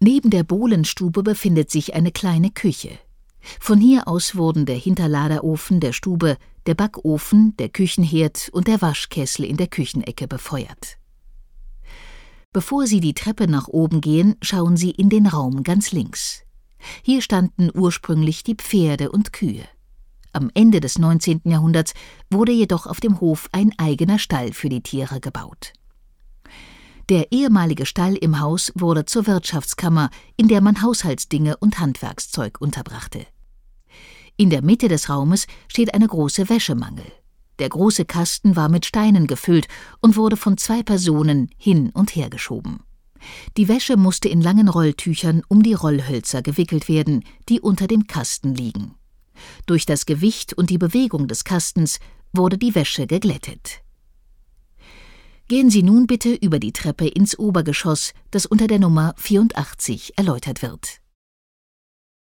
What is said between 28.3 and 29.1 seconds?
Haus wurde